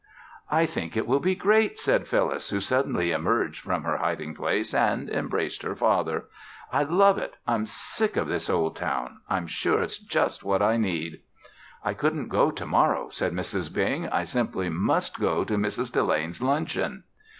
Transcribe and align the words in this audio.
"I 0.49 0.65
think 0.65 0.97
it 0.97 1.05
will 1.05 1.19
be 1.19 1.35
great," 1.35 1.77
said 1.79 2.07
Phyllis, 2.07 2.49
who 2.49 2.59
suddenly 2.59 3.11
emerged 3.11 3.61
from 3.61 3.83
her 3.83 3.97
hiding 3.97 4.33
place 4.33 4.73
and 4.73 5.07
embraced 5.11 5.61
her 5.61 5.75
father. 5.75 6.25
"I'd 6.73 6.89
love 6.89 7.19
it! 7.19 7.35
I'm 7.45 7.67
sick 7.67 8.17
of 8.17 8.27
this 8.27 8.49
old 8.49 8.75
town. 8.75 9.21
I'm 9.29 9.45
sure 9.45 9.79
it's 9.83 9.99
just 9.99 10.43
what 10.43 10.63
I 10.63 10.75
need." 10.77 11.19
"I 11.83 11.93
couldn't 11.93 12.29
go 12.29 12.49
to 12.49 12.65
morrow," 12.65 13.09
said 13.09 13.33
Mrs. 13.33 13.71
Bing. 13.71 14.09
"I 14.09 14.23
simply 14.23 14.71
must 14.71 15.19
go 15.19 15.43
to 15.43 15.53
Mrs. 15.55 15.91
Delane's 15.91 16.41
luncheon." 16.41 17.03